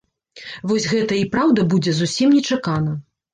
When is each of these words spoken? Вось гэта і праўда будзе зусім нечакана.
Вось 0.71 0.87
гэта 0.93 1.17
і 1.23 1.27
праўда 1.35 1.67
будзе 1.75 1.95
зусім 1.99 2.33
нечакана. 2.39 2.97